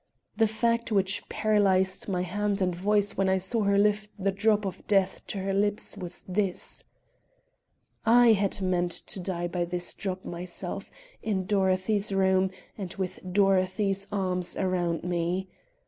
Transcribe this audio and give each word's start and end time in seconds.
The 0.35 0.47
fact 0.47 0.91
which 0.91 1.29
paralyzed 1.29 2.07
my 2.07 2.23
hand 2.23 2.59
and 2.59 2.75
voice 2.75 3.15
when 3.17 3.29
I 3.29 3.37
saw 3.37 3.61
her 3.65 3.77
lift 3.77 4.09
the 4.17 4.31
drop 4.31 4.65
of 4.65 4.87
death 4.87 5.21
to 5.27 5.37
her 5.41 5.53
lips 5.53 5.95
was 5.95 6.23
this: 6.27 6.83
I 8.03 8.31
had 8.31 8.63
meant 8.63 8.91
to 8.93 9.19
die 9.19 9.47
by 9.47 9.63
this 9.63 9.93
drop 9.93 10.25
myself, 10.25 10.89
in 11.21 11.45
Dorothy's 11.45 12.11
room, 12.11 12.49
and 12.75 12.91
with 12.95 13.19
Dorothy's 13.31 14.07
arms 14.11 14.55
about 14.55 15.03
me. 15.03 15.49